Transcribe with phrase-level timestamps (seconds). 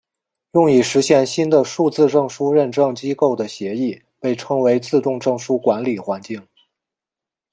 [0.53, 6.41] 用以实现新的数字证书认证机构的协议被称为自动证书管理环境。